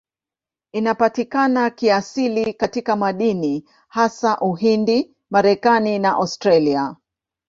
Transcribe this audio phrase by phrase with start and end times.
[0.71, 6.95] Inapatikana kiasili katika madini, hasa Uhindi, Marekani na Australia.